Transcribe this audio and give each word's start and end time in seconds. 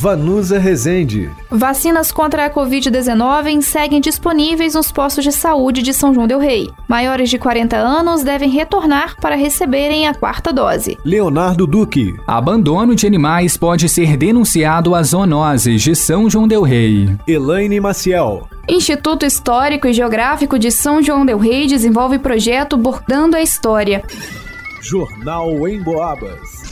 Vanusa 0.00 0.58
Rezende. 0.58 1.30
Vacinas 1.50 2.10
contra 2.10 2.46
a 2.46 2.50
Covid-19 2.50 3.60
seguem 3.60 4.00
disponíveis 4.00 4.72
nos 4.72 4.90
postos 4.90 5.22
de 5.22 5.30
saúde 5.30 5.82
de 5.82 5.92
São 5.92 6.14
João 6.14 6.26
Del 6.26 6.38
Rei. 6.38 6.70
Maiores 6.88 7.28
de 7.28 7.38
40 7.38 7.76
anos 7.76 8.24
devem 8.24 8.48
retornar 8.48 9.20
para 9.20 9.36
receberem 9.36 10.08
a 10.08 10.14
quarta 10.14 10.54
dose. 10.54 10.96
Leonardo 11.04 11.66
Duque. 11.66 12.14
Abandono 12.26 12.94
de 12.94 13.06
animais 13.06 13.58
pode 13.58 13.90
ser 13.90 14.16
denunciado 14.16 14.94
às 14.94 15.08
zoonoses 15.08 15.82
de 15.82 15.94
São 15.94 16.30
João 16.30 16.48
Del 16.48 16.62
Rei. 16.62 17.14
Elaine 17.28 17.78
Maciel. 17.78 18.48
Instituto 18.66 19.26
Histórico 19.26 19.86
e 19.86 19.92
Geográfico 19.92 20.58
de 20.58 20.70
São 20.70 21.02
João 21.02 21.26
Del 21.26 21.36
Rei 21.36 21.66
desenvolve 21.66 22.18
projeto 22.18 22.74
Bordando 22.74 23.36
a 23.36 23.42
História. 23.42 24.02
Jornal 24.80 25.68
em 25.68 25.82
Boabas. 25.82 26.69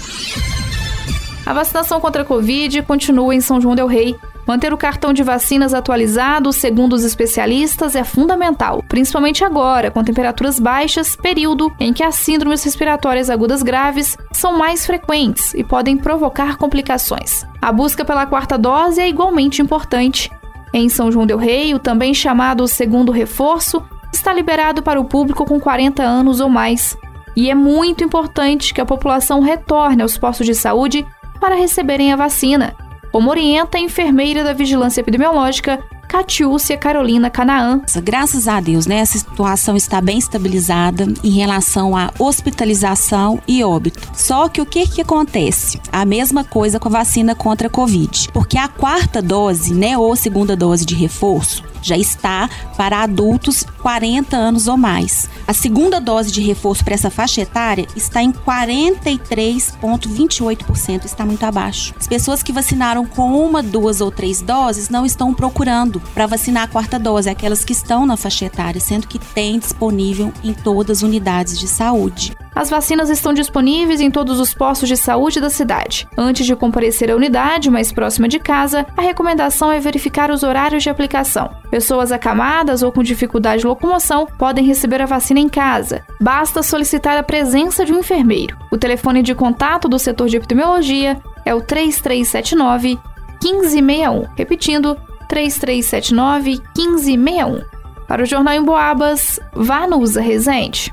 A 1.48 1.54
vacinação 1.54 1.98
contra 1.98 2.20
a 2.20 2.24
Covid 2.26 2.82
continua 2.82 3.34
em 3.34 3.40
São 3.40 3.58
João 3.58 3.74
Del 3.74 3.86
Rei. 3.86 4.14
Manter 4.46 4.70
o 4.74 4.76
cartão 4.76 5.14
de 5.14 5.22
vacinas 5.22 5.72
atualizado, 5.72 6.52
segundo 6.52 6.92
os 6.92 7.04
especialistas, 7.04 7.96
é 7.96 8.04
fundamental, 8.04 8.84
principalmente 8.86 9.42
agora, 9.42 9.90
com 9.90 10.04
temperaturas 10.04 10.60
baixas, 10.60 11.16
período 11.16 11.72
em 11.80 11.90
que 11.94 12.02
as 12.02 12.16
síndromes 12.16 12.62
respiratórias 12.62 13.30
agudas 13.30 13.62
graves 13.62 14.18
são 14.30 14.58
mais 14.58 14.84
frequentes 14.84 15.54
e 15.54 15.64
podem 15.64 15.96
provocar 15.96 16.58
complicações. 16.58 17.46
A 17.62 17.72
busca 17.72 18.04
pela 18.04 18.26
quarta 18.26 18.58
dose 18.58 19.00
é 19.00 19.08
igualmente 19.08 19.62
importante. 19.62 20.30
Em 20.74 20.90
São 20.90 21.10
João 21.10 21.26
Del 21.26 21.38
Rei, 21.38 21.72
o 21.72 21.78
também 21.78 22.12
chamado 22.12 22.68
segundo 22.68 23.10
reforço 23.10 23.82
está 24.12 24.34
liberado 24.34 24.82
para 24.82 25.00
o 25.00 25.04
público 25.06 25.46
com 25.46 25.58
40 25.58 26.02
anos 26.02 26.40
ou 26.40 26.50
mais. 26.50 26.94
E 27.34 27.50
é 27.50 27.54
muito 27.54 28.04
importante 28.04 28.74
que 28.74 28.82
a 28.82 28.86
população 28.86 29.40
retorne 29.40 30.02
aos 30.02 30.18
postos 30.18 30.44
de 30.44 30.54
saúde 30.54 31.06
para 31.38 31.54
receberem 31.54 32.12
a 32.12 32.16
vacina, 32.16 32.74
como 33.10 33.30
orienta 33.30 33.78
a 33.78 33.80
enfermeira 33.80 34.44
da 34.44 34.52
Vigilância 34.52 35.00
Epidemiológica, 35.00 35.82
Catiúcia 36.08 36.76
Carolina 36.78 37.28
Canaã. 37.28 37.82
Graças 38.02 38.48
a 38.48 38.58
Deus, 38.60 38.86
né, 38.86 38.96
essa 38.96 39.18
situação 39.18 39.76
está 39.76 40.00
bem 40.00 40.18
estabilizada 40.18 41.06
em 41.22 41.28
relação 41.28 41.94
à 41.94 42.10
hospitalização 42.18 43.38
e 43.46 43.62
óbito. 43.62 44.00
Só 44.14 44.48
que 44.48 44.60
o 44.60 44.66
que 44.66 44.88
que 44.88 45.02
acontece? 45.02 45.78
A 45.92 46.06
mesma 46.06 46.44
coisa 46.44 46.80
com 46.80 46.88
a 46.88 46.92
vacina 46.92 47.34
contra 47.34 47.68
a 47.68 47.70
Covid, 47.70 48.30
porque 48.32 48.56
a 48.56 48.68
quarta 48.68 49.20
dose, 49.20 49.74
né, 49.74 49.98
ou 49.98 50.16
segunda 50.16 50.56
dose 50.56 50.86
de 50.86 50.94
reforço, 50.94 51.62
já 51.82 51.96
está 51.96 52.48
para 52.76 53.02
adultos 53.02 53.64
40 53.82 54.36
anos 54.36 54.68
ou 54.68 54.76
mais. 54.76 55.28
A 55.46 55.54
segunda 55.54 56.00
dose 56.00 56.32
de 56.32 56.40
reforço 56.40 56.82
para 56.84 56.94
essa 56.94 57.10
faixa 57.10 57.40
etária 57.40 57.86
está 57.96 58.22
em 58.22 58.30
43,28%, 58.32 61.04
está 61.04 61.24
muito 61.24 61.44
abaixo. 61.44 61.94
As 61.98 62.06
pessoas 62.06 62.40
que 62.42 62.52
vacinaram 62.52 63.06
com 63.06 63.42
uma, 63.44 63.62
duas 63.62 64.00
ou 64.00 64.10
três 64.10 64.42
doses 64.42 64.88
não 64.88 65.06
estão 65.06 65.34
procurando 65.34 66.00
para 66.14 66.26
vacinar 66.26 66.64
a 66.64 66.68
quarta 66.68 66.98
dose, 66.98 67.30
aquelas 67.30 67.64
que 67.64 67.72
estão 67.72 68.04
na 68.06 68.16
faixa 68.16 68.46
etária, 68.46 68.80
sendo 68.80 69.06
que 69.06 69.18
tem 69.18 69.58
disponível 69.58 70.32
em 70.42 70.52
todas 70.52 70.98
as 70.98 71.02
unidades 71.02 71.58
de 71.58 71.68
saúde. 71.68 72.36
As 72.58 72.70
vacinas 72.70 73.08
estão 73.08 73.32
disponíveis 73.32 74.00
em 74.00 74.10
todos 74.10 74.40
os 74.40 74.52
postos 74.52 74.88
de 74.88 74.96
saúde 74.96 75.40
da 75.40 75.48
cidade. 75.48 76.08
Antes 76.18 76.44
de 76.44 76.56
comparecer 76.56 77.08
à 77.08 77.14
unidade 77.14 77.70
mais 77.70 77.92
próxima 77.92 78.26
de 78.26 78.40
casa, 78.40 78.84
a 78.96 79.00
recomendação 79.00 79.70
é 79.70 79.78
verificar 79.78 80.28
os 80.28 80.42
horários 80.42 80.82
de 80.82 80.90
aplicação. 80.90 81.52
Pessoas 81.70 82.10
acamadas 82.10 82.82
ou 82.82 82.90
com 82.90 83.00
dificuldade 83.00 83.60
de 83.60 83.66
locomoção 83.68 84.26
podem 84.36 84.64
receber 84.64 85.00
a 85.00 85.06
vacina 85.06 85.38
em 85.38 85.48
casa. 85.48 86.04
Basta 86.20 86.60
solicitar 86.60 87.16
a 87.16 87.22
presença 87.22 87.84
de 87.84 87.92
um 87.92 88.00
enfermeiro. 88.00 88.58
O 88.72 88.76
telefone 88.76 89.22
de 89.22 89.36
contato 89.36 89.88
do 89.88 89.96
setor 89.96 90.28
de 90.28 90.38
epidemiologia 90.38 91.16
é 91.44 91.54
o 91.54 91.60
3379 91.60 92.98
1561. 93.40 94.26
Repetindo, 94.34 94.96
3379 95.28 96.60
1561. 96.76 97.62
Para 98.08 98.24
o 98.24 98.26
Jornal 98.26 98.54
em 98.54 98.64
Boabas, 98.64 99.38
Vanusa 99.52 100.20
Rezende. 100.20 100.92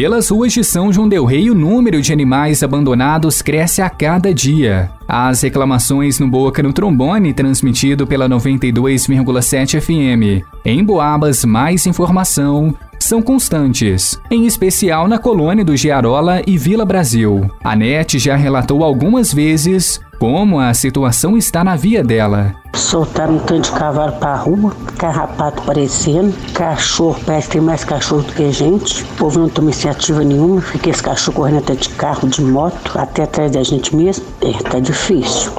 Pelas 0.00 0.28
ruas 0.28 0.52
de 0.52 0.62
São 0.62 0.92
João 0.92 1.08
del 1.08 1.24
Rei, 1.24 1.50
o 1.50 1.56
número 1.56 2.00
de 2.00 2.12
animais 2.12 2.62
abandonados 2.62 3.42
cresce 3.42 3.82
a 3.82 3.90
cada 3.90 4.32
dia. 4.32 4.92
As 5.08 5.42
reclamações 5.42 6.20
no 6.20 6.28
Boca 6.28 6.62
no 6.62 6.72
Trombone, 6.72 7.34
transmitido 7.34 8.06
pela 8.06 8.28
92,7 8.28 9.80
FM. 9.80 10.46
Em 10.64 10.84
Boabas, 10.84 11.44
mais 11.44 11.84
informação 11.84 12.72
são 13.00 13.20
constantes, 13.20 14.20
em 14.30 14.46
especial 14.46 15.08
na 15.08 15.18
colônia 15.18 15.64
do 15.64 15.76
Giarola 15.76 16.42
e 16.46 16.56
Vila 16.56 16.84
Brasil. 16.84 17.50
A 17.64 17.74
NET 17.74 18.20
já 18.20 18.36
relatou 18.36 18.84
algumas 18.84 19.32
vezes 19.32 20.00
como 20.20 20.60
a 20.60 20.72
situação 20.74 21.36
está 21.36 21.64
na 21.64 21.74
via 21.74 22.04
dela. 22.04 22.54
Soltaram 22.74 23.34
um 23.34 23.38
tanto 23.38 23.70
de 23.70 23.78
cavalo 23.78 24.12
pra 24.12 24.36
rua, 24.36 24.72
carrapato 24.98 25.62
parecendo, 25.62 26.32
cachorro, 26.52 27.18
parece 27.26 27.48
que 27.48 27.52
tem 27.54 27.60
mais 27.60 27.84
cachorro 27.84 28.22
do 28.22 28.32
que 28.32 28.52
gente. 28.52 29.02
O 29.02 29.06
povo 29.16 29.40
não 29.40 29.48
toma 29.48 29.70
iniciativa 29.70 30.22
nenhuma, 30.22 30.60
fica 30.60 30.90
esse 30.90 31.02
cachorro 31.02 31.36
correndo 31.38 31.58
até 31.58 31.74
de 31.74 31.88
carro, 31.90 32.28
de 32.28 32.42
moto, 32.42 32.98
até 32.98 33.24
atrás 33.24 33.50
da 33.50 33.62
gente 33.62 33.94
mesmo. 33.96 34.24
É, 34.40 34.52
tá 34.62 34.78
difícil. 34.78 35.50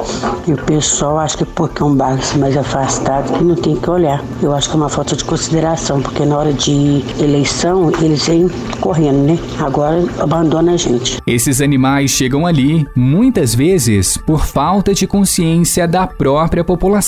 E 0.48 0.54
o 0.54 0.58
pessoal 0.58 1.20
acha 1.20 1.38
que 1.38 1.46
porque 1.46 1.82
é 1.82 1.86
um 1.86 1.96
bairro 1.96 2.20
mais 2.38 2.56
afastado 2.56 3.38
que 3.38 3.44
não 3.44 3.56
tem 3.56 3.76
que 3.76 3.90
olhar. 3.90 4.24
Eu 4.42 4.54
acho 4.54 4.70
que 4.70 4.76
é 4.76 4.78
uma 4.78 4.90
falta 4.90 5.16
de 5.16 5.24
consideração, 5.24 6.02
porque 6.02 6.26
na 6.26 6.38
hora 6.38 6.54
de 6.54 7.04
eleição 7.20 7.92
eles 8.02 8.28
vêm 8.28 8.50
correndo, 8.80 9.24
né? 9.24 9.40
Agora 9.60 10.04
abandona 10.20 10.74
a 10.74 10.78
gente. 10.78 11.20
Esses 11.28 11.62
animais 11.62 12.12
chegam 12.12 12.46
ali, 12.46 12.88
muitas 12.96 13.54
vezes, 13.54 14.18
por 14.18 14.46
falta 14.46 14.94
de 14.94 15.06
consciência 15.06 15.88
da 15.88 16.08
própria 16.08 16.64
população. 16.64 16.99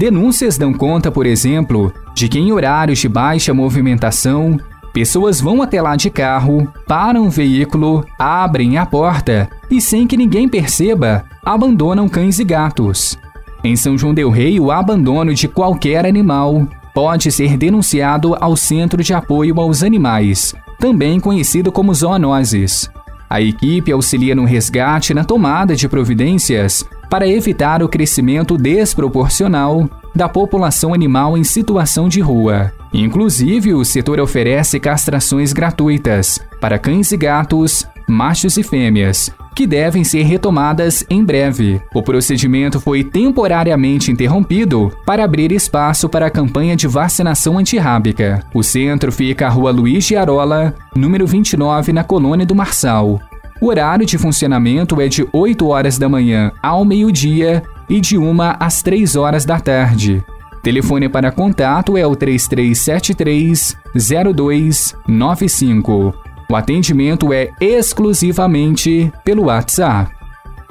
Denúncias 0.00 0.56
dão 0.56 0.72
conta, 0.72 1.10
por 1.10 1.26
exemplo, 1.26 1.92
de 2.14 2.26
que 2.26 2.38
em 2.38 2.52
horários 2.52 2.98
de 2.98 3.08
baixa 3.08 3.52
movimentação, 3.52 4.58
pessoas 4.94 5.40
vão 5.42 5.60
até 5.60 5.82
lá 5.82 5.94
de 5.94 6.08
carro, 6.08 6.72
param 6.86 7.26
o 7.26 7.30
veículo, 7.30 8.04
abrem 8.18 8.78
a 8.78 8.86
porta 8.86 9.50
e, 9.70 9.78
sem 9.78 10.06
que 10.06 10.16
ninguém 10.16 10.48
perceba, 10.48 11.24
abandonam 11.44 12.08
cães 12.08 12.38
e 12.38 12.44
gatos. 12.44 13.18
Em 13.62 13.76
São 13.76 13.98
João 13.98 14.14
Del 14.14 14.30
Rei, 14.30 14.58
o 14.58 14.70
abandono 14.70 15.34
de 15.34 15.46
qualquer 15.46 16.06
animal 16.06 16.66
pode 16.94 17.30
ser 17.30 17.58
denunciado 17.58 18.34
ao 18.40 18.56
Centro 18.56 19.02
de 19.02 19.12
Apoio 19.12 19.60
aos 19.60 19.82
Animais, 19.82 20.54
também 20.78 21.20
conhecido 21.20 21.70
como 21.70 21.94
zoonoses. 21.94 22.90
A 23.28 23.40
equipe 23.40 23.92
auxilia 23.92 24.34
no 24.34 24.44
resgate 24.44 25.12
e 25.12 25.14
na 25.14 25.24
tomada 25.24 25.76
de 25.76 25.86
providências 25.88 26.84
para 27.10 27.28
evitar 27.28 27.82
o 27.82 27.88
crescimento 27.88 28.56
desproporcional 28.56 29.90
da 30.14 30.28
população 30.28 30.94
animal 30.94 31.36
em 31.36 31.42
situação 31.42 32.08
de 32.08 32.20
rua. 32.20 32.72
Inclusive, 32.94 33.74
o 33.74 33.84
setor 33.84 34.20
oferece 34.20 34.80
castrações 34.80 35.52
gratuitas 35.52 36.40
para 36.60 36.78
cães 36.78 37.12
e 37.12 37.16
gatos, 37.16 37.86
machos 38.08 38.56
e 38.56 38.62
fêmeas, 38.62 39.30
que 39.54 39.66
devem 39.66 40.04
ser 40.04 40.22
retomadas 40.22 41.04
em 41.08 41.24
breve. 41.24 41.80
O 41.94 42.02
procedimento 42.02 42.80
foi 42.80 43.04
temporariamente 43.04 44.10
interrompido 44.10 44.92
para 45.04 45.24
abrir 45.24 45.52
espaço 45.52 46.08
para 46.08 46.26
a 46.26 46.30
campanha 46.30 46.74
de 46.74 46.86
vacinação 46.86 47.58
antirrábica. 47.58 48.44
O 48.54 48.62
centro 48.62 49.12
fica 49.12 49.46
à 49.46 49.50
Rua 49.50 49.70
Luiz 49.70 50.04
de 50.04 50.16
Arola, 50.16 50.74
número 50.96 51.26
29, 51.26 51.92
na 51.92 52.02
Colônia 52.04 52.46
do 52.46 52.54
Marçal. 52.54 53.20
O 53.60 53.66
horário 53.66 54.06
de 54.06 54.16
funcionamento 54.16 54.98
é 55.00 55.08
de 55.08 55.28
8 55.30 55.68
horas 55.68 55.98
da 55.98 56.08
manhã 56.08 56.50
ao 56.62 56.82
meio-dia 56.82 57.62
e 57.90 58.00
de 58.00 58.16
1 58.16 58.34
às 58.58 58.82
3 58.82 59.16
horas 59.16 59.44
da 59.44 59.60
tarde. 59.60 60.24
Telefone 60.62 61.10
para 61.10 61.30
contato 61.30 61.94
é 61.96 62.06
o 62.06 62.16
3373 62.16 63.76
0295. 63.94 66.14
O 66.48 66.56
atendimento 66.56 67.34
é 67.34 67.50
exclusivamente 67.60 69.12
pelo 69.24 69.44
WhatsApp. 69.44 70.10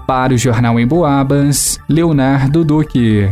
Para 0.07 0.33
o 0.33 0.37
Jornal 0.37 0.79
em 0.79 0.87
Boabas, 0.87 1.79
Leonardo 1.87 2.65
Duque. 2.65 3.29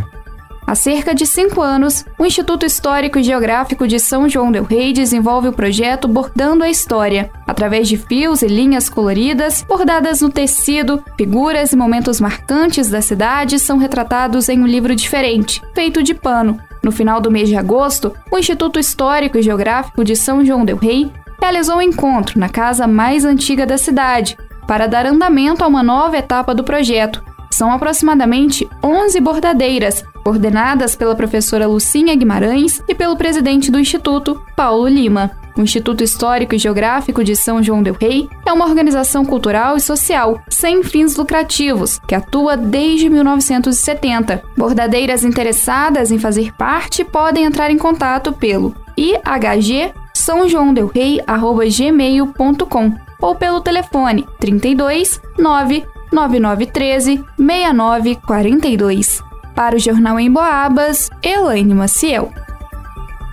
Há 0.67 0.75
cerca 0.75 1.15
de 1.15 1.25
cinco 1.25 1.61
anos, 1.61 2.03
o 2.19 2.25
Instituto 2.25 2.65
Histórico 2.65 3.17
e 3.17 3.23
Geográfico 3.23 3.87
de 3.87 3.97
São 4.01 4.27
João 4.27 4.51
Del 4.51 4.65
Rei 4.65 4.91
desenvolve 4.91 5.47
o 5.47 5.53
projeto 5.53 6.09
Bordando 6.09 6.61
a 6.61 6.69
História. 6.69 7.31
Através 7.47 7.87
de 7.87 7.95
fios 7.95 8.41
e 8.41 8.47
linhas 8.47 8.89
coloridas, 8.89 9.63
bordadas 9.65 10.19
no 10.19 10.29
tecido, 10.29 11.01
figuras 11.17 11.71
e 11.71 11.77
momentos 11.77 12.19
marcantes 12.19 12.89
da 12.89 13.01
cidade 13.01 13.59
são 13.59 13.77
retratados 13.77 14.49
em 14.49 14.59
um 14.59 14.67
livro 14.67 14.93
diferente, 14.93 15.61
feito 15.73 16.03
de 16.03 16.13
pano. 16.13 16.59
No 16.83 16.91
final 16.91 17.21
do 17.21 17.31
mês 17.31 17.47
de 17.47 17.55
agosto, 17.55 18.13
o 18.29 18.37
Instituto 18.37 18.77
Histórico 18.77 19.37
e 19.37 19.41
Geográfico 19.41 20.03
de 20.03 20.17
São 20.17 20.43
João 20.43 20.65
Del 20.65 20.75
Rei 20.75 21.09
realizou 21.39 21.77
um 21.77 21.81
encontro 21.81 22.37
na 22.37 22.49
casa 22.49 22.85
mais 22.85 23.23
antiga 23.23 23.65
da 23.65 23.77
cidade 23.77 24.37
para 24.67 24.85
dar 24.85 25.05
andamento 25.05 25.63
a 25.63 25.67
uma 25.67 25.81
nova 25.81 26.17
etapa 26.17 26.53
do 26.53 26.65
projeto. 26.65 27.23
São 27.49 27.71
aproximadamente 27.71 28.67
11 28.83 29.19
bordadeiras, 29.21 30.03
coordenadas 30.27 30.93
pela 30.93 31.15
professora 31.15 31.67
Lucinha 31.67 32.13
Guimarães 32.13 32.83
e 32.85 32.93
pelo 32.93 33.15
presidente 33.15 33.71
do 33.71 33.79
Instituto, 33.79 34.43
Paulo 34.57 34.85
Lima. 34.85 35.31
O 35.55 35.61
Instituto 35.61 36.03
Histórico 36.03 36.53
e 36.53 36.57
Geográfico 36.57 37.23
de 37.23 37.33
São 37.33 37.63
João 37.63 37.81
del 37.81 37.95
Rei 37.97 38.27
é 38.45 38.51
uma 38.51 38.65
organização 38.65 39.23
cultural 39.23 39.77
e 39.77 39.81
social 39.81 40.41
sem 40.49 40.83
fins 40.83 41.15
lucrativos 41.15 41.97
que 42.05 42.13
atua 42.13 42.57
desde 42.57 43.09
1970. 43.09 44.43
Bordadeiras 44.57 45.23
interessadas 45.23 46.11
em 46.11 46.19
fazer 46.19 46.53
parte 46.57 47.05
podem 47.05 47.45
entrar 47.45 47.71
em 47.71 47.77
contato 47.77 48.33
pelo 48.33 48.75
ihg 48.97 49.93
sãojoãodelrei@gmail.com 50.13 52.93
ou 53.21 53.33
pelo 53.33 53.61
telefone 53.61 54.27
32 54.41 55.21
99913 55.39 57.23
6942. 57.37 59.26
Para 59.57 59.75
o 59.75 59.79
Jornal 59.79 60.19
em 60.19 60.31
Boabas, 60.31 61.09
Elaine 61.23 61.73
Maciel. 61.73 62.31